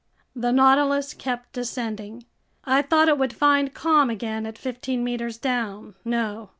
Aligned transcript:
The 0.35 0.51
Nautilus 0.51 1.13
kept 1.13 1.53
descending. 1.53 2.25
I 2.65 2.81
thought 2.81 3.07
it 3.07 3.19
would 3.19 3.33
find 3.33 3.71
calm 3.71 4.09
again 4.09 4.47
at 4.47 4.57
fifteen 4.57 5.03
meters 5.03 5.37
down. 5.37 5.93
No. 6.03 6.49